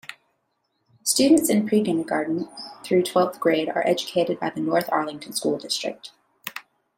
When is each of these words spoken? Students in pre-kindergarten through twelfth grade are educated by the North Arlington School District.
Students 1.03 1.47
in 1.47 1.67
pre-kindergarten 1.67 2.49
through 2.83 3.03
twelfth 3.03 3.39
grade 3.39 3.69
are 3.69 3.85
educated 3.85 4.39
by 4.39 4.49
the 4.49 4.59
North 4.59 4.89
Arlington 4.91 5.31
School 5.33 5.59
District. 5.59 6.09